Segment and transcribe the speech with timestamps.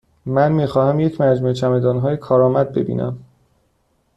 [0.25, 3.23] من می خواهم یک مجموعه چمدانهای کارآمد ببینم.